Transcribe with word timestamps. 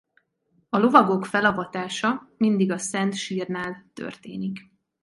A 0.69 0.77
lovagok 0.77 1.25
felavatása 1.25 2.29
mindig 2.37 2.71
a 2.71 2.77
Szent 2.77 3.15
Sírnál 3.15 3.89
történik. 3.93 4.69